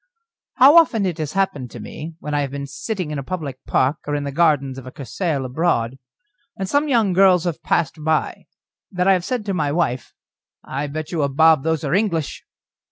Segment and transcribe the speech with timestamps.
[0.55, 3.63] How often it has happened to me, when I have been sitting in a public
[3.67, 5.99] park or in the gardens of a Cursaal abroad,
[6.57, 8.47] and some young girls have passed by,
[8.91, 10.15] that I have said to my wife:
[10.63, 12.43] "I bet you a bob those are English."